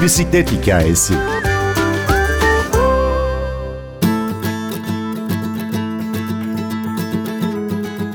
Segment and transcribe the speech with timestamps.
[0.00, 1.14] Bir bisiklet hikayesi.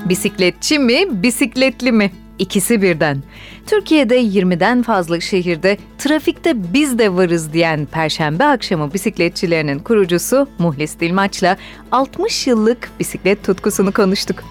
[0.06, 2.12] Bisikletçi mi, bisikletli mi?
[2.40, 3.24] İkisi birden.
[3.68, 11.58] Türkiye'de 20'den fazla şehirde trafikte biz de varız diyen Perşembe akşamı bisikletçilerinin kurucusu Muhlis Dilmaç'la
[11.92, 14.44] 60 yıllık bisiklet tutkusunu konuştuk.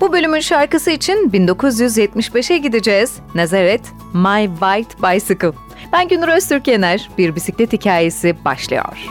[0.00, 3.12] Bu bölümün şarkısı için 1975'e gideceğiz.
[3.34, 3.82] Nazaret,
[4.14, 5.65] My White Bicycle.
[5.96, 7.08] Ben Günür Öztürk Yener.
[7.18, 9.08] Bir bisiklet hikayesi başlıyor.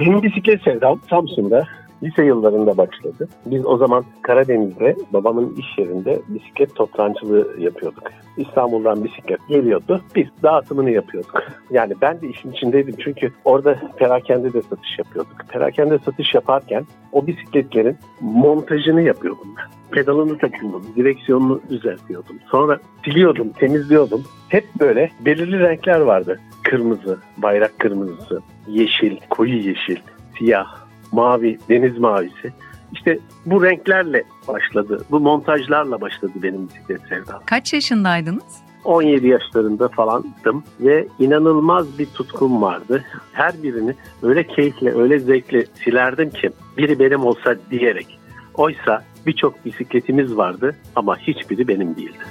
[0.00, 1.66] Benim bisiklet sevdam Samsun'da
[2.02, 3.28] lise yıllarında başladı.
[3.46, 8.10] Biz o zaman Karadeniz'de babamın iş yerinde bisiklet toplancılığı yapıyorduk.
[8.36, 10.00] İstanbul'dan bisiklet geliyordu.
[10.14, 11.42] Biz dağıtımını yapıyorduk.
[11.70, 15.36] Yani ben de işin içindeydim çünkü orada perakende de satış yapıyorduk.
[15.48, 19.64] Perakende satış yaparken o bisikletlerin montajını yapıyordum ben.
[19.90, 22.36] Pedalını takıyordum, direksiyonunu düzeltiyordum.
[22.50, 24.24] Sonra siliyordum, temizliyordum.
[24.48, 26.40] Hep böyle belirli renkler vardı.
[26.62, 29.96] Kırmızı, bayrak kırmızısı, yeşil, koyu yeşil,
[30.38, 30.85] siyah,
[31.16, 32.52] mavi, deniz mavisi.
[32.92, 35.04] İşte bu renklerle başladı.
[35.10, 37.40] Bu montajlarla başladı benim bisiklet sevdam.
[37.46, 38.44] Kaç yaşındaydınız?
[38.84, 43.04] 17 yaşlarında falandım ve inanılmaz bir tutkum vardı.
[43.32, 48.18] Her birini öyle keyifle, öyle zevkle silerdim ki biri benim olsa diyerek.
[48.54, 52.24] Oysa birçok bisikletimiz vardı ama hiçbiri benim değildi.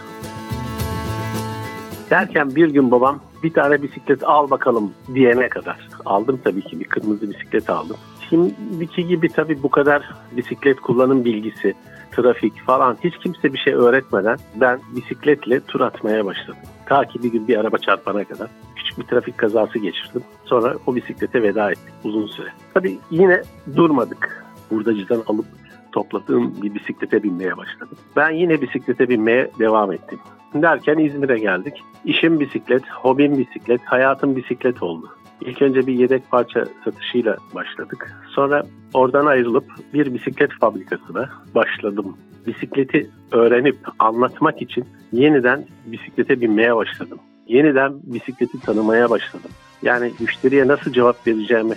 [2.09, 5.87] Derken bir gün babam bir tane bisiklet al bakalım diyene kadar.
[6.05, 7.97] Aldım tabii ki bir kırmızı bisiklet aldım.
[8.29, 11.73] Şimdiki gibi tabii bu kadar bisiklet kullanım bilgisi,
[12.11, 16.59] trafik falan hiç kimse bir şey öğretmeden ben bisikletle tur atmaya başladım.
[16.85, 20.21] Ta ki bir gün bir araba çarpana kadar küçük bir trafik kazası geçirdim.
[20.45, 22.49] Sonra o bisiklete veda ettik uzun süre.
[22.73, 23.41] Tabii yine
[23.75, 24.45] durmadık.
[24.69, 25.45] Hurdacıdan alıp
[25.91, 27.97] topladığım bir bisiklete binmeye başladım.
[28.15, 30.19] Ben yine bisiklete binmeye devam ettim.
[30.53, 31.83] Derken İzmir'e geldik.
[32.05, 35.15] İşim bisiklet, hobim bisiklet, hayatım bisiklet oldu.
[35.41, 38.11] İlk önce bir yedek parça satışıyla başladık.
[38.29, 38.63] Sonra
[38.93, 42.17] oradan ayrılıp bir bisiklet fabrikasına başladım.
[42.47, 47.19] Bisikleti öğrenip anlatmak için yeniden bisiklete binmeye başladım.
[47.47, 49.51] Yeniden bisikleti tanımaya başladım.
[49.81, 51.75] Yani müşteriye nasıl cevap vereceğimi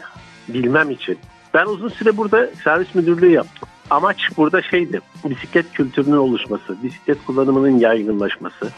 [0.48, 1.18] bilmem için.
[1.54, 3.68] Ben uzun süre burada servis müdürlüğü yaptım.
[3.90, 8.72] Amaç burada şeydi, bisiklet kültürünün oluşması, bisiklet kullanımının yaygınlaşması.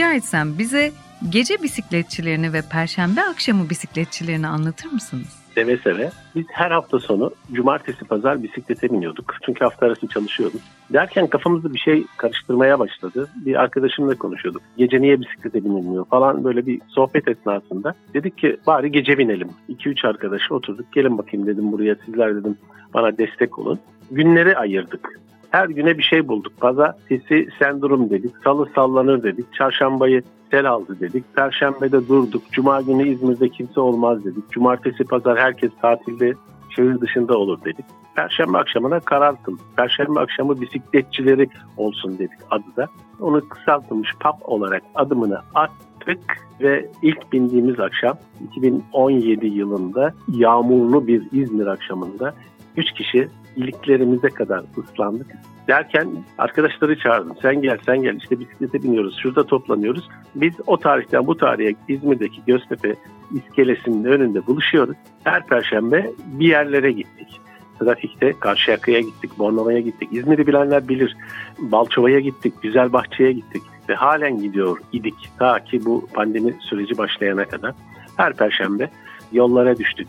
[0.00, 0.92] Rica etsem bize
[1.30, 5.40] gece bisikletçilerini ve perşembe akşamı bisikletçilerini anlatır mısınız?
[5.54, 6.10] Seve seve.
[6.34, 9.34] Biz her hafta sonu cumartesi pazar bisiklete biniyorduk.
[9.46, 10.60] Çünkü hafta arası çalışıyorduk.
[10.92, 13.28] Derken kafamızda bir şey karıştırmaya başladı.
[13.34, 14.62] Bir arkadaşımla konuşuyorduk.
[14.76, 17.94] Gece niye bisiklete binilmiyor falan böyle bir sohbet esnasında.
[18.14, 19.48] Dedik ki bari gece binelim.
[19.68, 20.92] 2-3 arkadaş oturduk.
[20.92, 22.58] Gelin bakayım dedim buraya sizler dedim
[22.94, 23.78] bana destek olun.
[24.10, 25.20] Günleri ayırdık.
[25.50, 26.52] Her güne bir şey bulduk.
[26.60, 28.34] Pazartesi sendrom dedik.
[28.44, 29.54] Salı sallanır dedik.
[29.54, 31.24] Çarşambayı sel aldı dedik.
[31.36, 32.42] Perşembede durduk.
[32.52, 34.50] Cuma günü İzmir'de kimse olmaz dedik.
[34.50, 36.32] Cumartesi pazar herkes tatilde
[36.76, 37.84] şehir dışında olur dedik.
[38.14, 39.34] Perşembe akşamına karar.
[39.76, 42.88] Perşembe akşamı bisikletçileri olsun dedik adı da.
[43.20, 48.18] Onu kısaltılmış PAP olarak adımını attık ve ilk bindiğimiz akşam
[48.52, 52.34] 2017 yılında yağmurlu bir İzmir akşamında
[52.76, 55.26] 3 kişi iliklerimize kadar ıslandık.
[55.68, 56.08] Derken
[56.38, 57.36] arkadaşları çağırdım.
[57.42, 59.18] Sen gel sen gel işte bisiklete biniyoruz.
[59.22, 60.08] Şurada toplanıyoruz.
[60.34, 62.94] Biz o tarihten bu tarihe İzmir'deki Göztepe
[63.34, 64.96] iskelesinin önünde buluşuyoruz.
[65.24, 67.40] Her perşembe bir yerlere gittik.
[67.78, 70.08] Trafikte Karşıyaka'ya gittik, Bornova'ya gittik.
[70.12, 71.16] İzmir'i bilenler bilir.
[71.58, 77.74] Balçova'ya gittik, Güzelbahçe'ye gittik ve halen gidiyor idik ta ki bu pandemi süreci başlayana kadar.
[78.16, 78.90] Her perşembe
[79.32, 80.08] yollara düştük.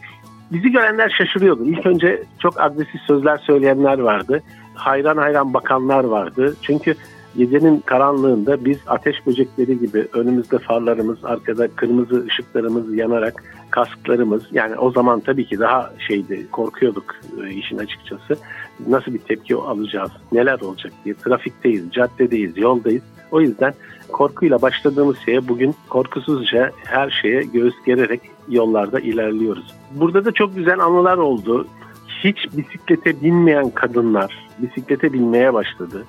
[0.52, 1.66] Bizi görenler şaşırıyordu.
[1.66, 4.42] İlk önce çok agresif sözler söyleyenler vardı.
[4.74, 6.56] Hayran hayran bakanlar vardı.
[6.62, 6.96] Çünkü
[7.38, 14.92] gecenin karanlığında biz ateş böcekleri gibi önümüzde farlarımız, arkada kırmızı ışıklarımız yanarak kasklarımız yani o
[14.92, 18.36] zaman tabii ki daha şeydi korkuyorduk e, işin açıkçası.
[18.88, 23.04] Nasıl bir tepki alacağız, neler olacak diye trafikteyiz, caddedeyiz, yoldayız.
[23.32, 23.74] O yüzden
[24.12, 29.76] korkuyla başladığımız şeye bugün korkusuzca her şeye göğüs gererek yollarda ilerliyoruz.
[29.92, 31.68] Burada da çok güzel anılar oldu.
[32.24, 36.06] Hiç bisiklete binmeyen kadınlar bisiklete binmeye başladı.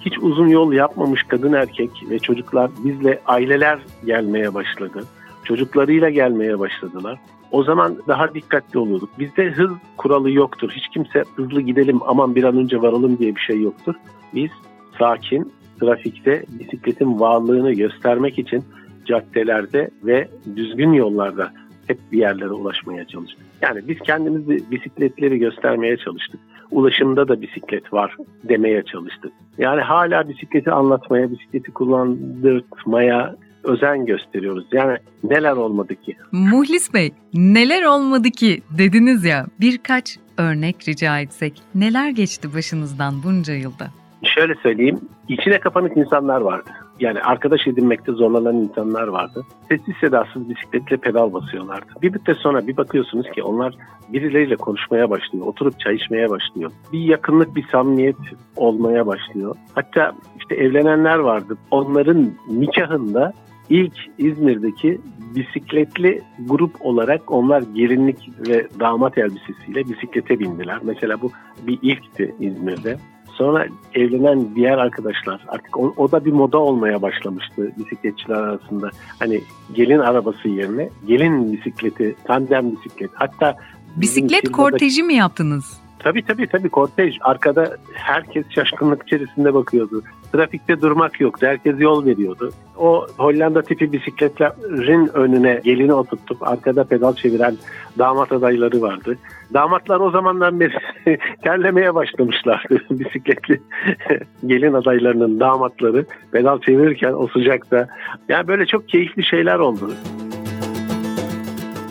[0.00, 5.04] Hiç uzun yol yapmamış kadın erkek ve çocuklar bizle aileler gelmeye başladı.
[5.44, 7.18] Çocuklarıyla gelmeye başladılar.
[7.50, 9.10] O zaman daha dikkatli oluyorduk.
[9.18, 10.70] Bizde hız kuralı yoktur.
[10.70, 13.94] Hiç kimse hızlı gidelim aman bir an önce varalım diye bir şey yoktur.
[14.34, 14.50] Biz
[14.98, 18.64] sakin, trafikte bisikletin varlığını göstermek için
[19.06, 21.52] caddelerde ve düzgün yollarda
[21.86, 23.46] hep bir yerlere ulaşmaya çalıştık.
[23.62, 26.40] Yani biz kendimizi bisikletleri göstermeye çalıştık.
[26.70, 29.32] Ulaşımda da bisiklet var demeye çalıştık.
[29.58, 34.66] Yani hala bisikleti anlatmaya, bisikleti kullandırtmaya özen gösteriyoruz.
[34.72, 36.16] Yani neler olmadı ki?
[36.32, 41.62] Muhlis Bey, neler olmadı ki dediniz ya birkaç örnek rica etsek.
[41.74, 43.90] Neler geçti başınızdan bunca yılda?
[44.34, 46.70] Şöyle söyleyeyim, içine kapanık insanlar vardı.
[47.00, 49.44] Yani arkadaş edinmekte zorlanan insanlar vardı.
[49.68, 51.86] Sessiz sedasız bisikletle pedal basıyorlardı.
[52.02, 53.74] Bir müddet sonra bir bakıyorsunuz ki onlar
[54.12, 55.46] birileriyle konuşmaya başlıyor.
[55.46, 56.70] Oturup çay içmeye başlıyor.
[56.92, 58.16] Bir yakınlık, bir samimiyet
[58.56, 59.56] olmaya başlıyor.
[59.74, 61.56] Hatta işte evlenenler vardı.
[61.70, 63.32] Onların nikahında
[63.70, 65.00] ilk İzmir'deki
[65.36, 70.78] bisikletli grup olarak onlar gelinlik ve damat elbisesiyle bisiklete bindiler.
[70.82, 71.30] Mesela bu
[71.66, 72.96] bir ilkti İzmir'de.
[73.38, 78.90] Sonra evlenen diğer arkadaşlar artık o, o da bir moda olmaya başlamıştı bisikletçiler arasında.
[79.18, 79.40] Hani
[79.72, 83.10] gelin arabası yerine gelin bisikleti, tandem bisiklet.
[83.14, 83.56] Hatta
[83.96, 85.80] bisiklet korteji mi yaptınız?
[85.98, 87.18] Tabii tabii tabii kortej.
[87.20, 90.02] Arkada herkes şaşkınlık içerisinde bakıyordu.
[90.32, 91.46] Trafikte durmak yoktu.
[91.46, 92.52] Herkes yol veriyordu.
[92.76, 97.56] O Hollanda tipi bisikletlerin önüne gelini oturtup arkada pedal çeviren
[97.98, 99.18] damat adayları vardı.
[99.54, 100.72] Damatlar o zamandan beri
[101.42, 102.80] terlemeye başlamışlardı.
[102.90, 103.60] Bisikletli
[104.46, 107.88] gelin adaylarının damatları pedal çevirirken o sıcakta.
[108.28, 109.92] Yani böyle çok keyifli şeyler oldu.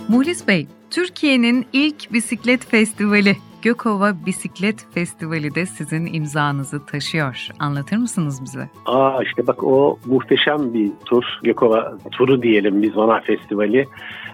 [0.09, 3.35] Muhlis Bey, Türkiye'nin ilk bisiklet festivali
[3.65, 7.47] Gökova Bisiklet Festivali de sizin imzanızı taşıyor.
[7.59, 8.69] Anlatır mısınız bize?
[8.85, 11.23] Aa işte bak o muhteşem bir tur.
[11.43, 13.85] Gökova turu diyelim biz ona festivali.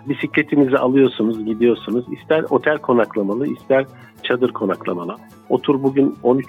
[0.06, 2.06] Bisikletinizi alıyorsunuz, gidiyorsunuz.
[2.12, 3.86] İster otel konaklamalı, ister
[4.24, 5.16] çadır konaklamalı.
[5.50, 6.48] O tur bugün 13.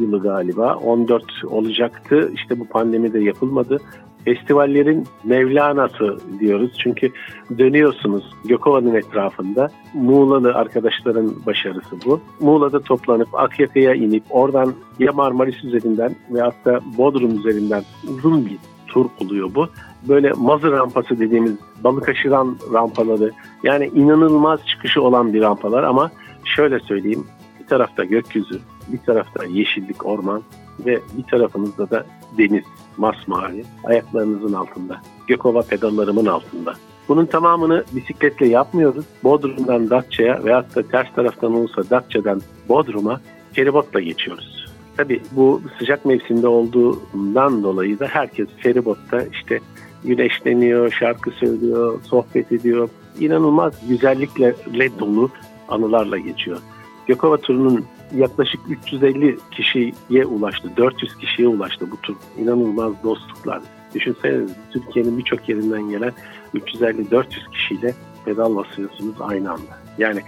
[0.00, 0.74] yılı galiba.
[0.74, 2.30] 14 olacaktı.
[2.34, 3.78] İşte bu pandemide yapılmadı
[4.26, 6.72] festivallerin Mevlana'sı diyoruz.
[6.78, 7.12] Çünkü
[7.58, 9.68] dönüyorsunuz Gökova'nın etrafında.
[9.94, 12.20] Muğla'lı arkadaşların başarısı bu.
[12.40, 19.06] Muğla'da toplanıp Akyaka'ya inip oradan ya Marmaris üzerinden ve hatta Bodrum üzerinden uzun bir tur
[19.24, 19.68] oluyor bu.
[20.08, 21.54] Böyle mazı rampası dediğimiz
[21.84, 23.30] balık aşıran rampaları
[23.62, 26.10] yani inanılmaz çıkışı olan bir rampalar ama
[26.44, 27.26] şöyle söyleyeyim
[27.60, 30.42] bir tarafta gökyüzü, bir tarafta yeşillik, orman
[30.86, 32.04] ve bir tarafımızda da
[32.38, 32.64] deniz
[32.96, 35.00] masmavi ayaklarınızın altında.
[35.26, 36.74] Gökova pedallarımın altında.
[37.08, 39.04] Bunun tamamını bisikletle yapmıyoruz.
[39.24, 43.20] Bodrum'dan Datça'ya veyahut da ters taraftan olursa Datça'dan Bodrum'a
[43.52, 44.66] feribotla geçiyoruz.
[44.96, 49.60] Tabii bu sıcak mevsimde olduğundan dolayı da herkes feribotta işte
[50.04, 52.88] güneşleniyor, şarkı söylüyor, sohbet ediyor.
[53.20, 55.30] İnanılmaz güzelliklerle dolu
[55.68, 56.58] anılarla geçiyor.
[57.06, 62.16] Gökova turunun yaklaşık 350 kişiye ulaştı, 400 kişiye ulaştı bu tur.
[62.38, 63.62] İnanılmaz dostluklar.
[63.94, 66.12] Düşünsenize Türkiye'nin birçok yerinden gelen
[66.54, 67.94] 350-400 kişiyle
[68.24, 69.78] pedal basıyorsunuz aynı anda.
[69.98, 70.20] Yani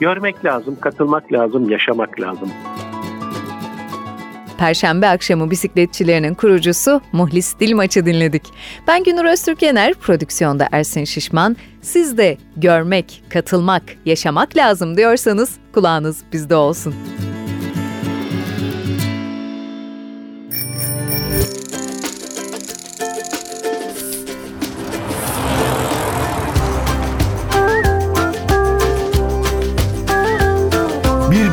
[0.00, 2.48] görmek lazım, katılmak lazım, yaşamak lazım.
[4.60, 8.42] Perşembe akşamı bisikletçilerinin kurucusu Muhlis Dilmaç'ı dinledik.
[8.88, 11.56] Ben Günür Öztürkener, prodüksiyonda Ersin Şişman.
[11.82, 16.94] Siz de görmek, katılmak, yaşamak lazım diyorsanız kulağınız bizde olsun.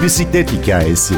[0.08, 1.16] Bir bisiklet hikayesi.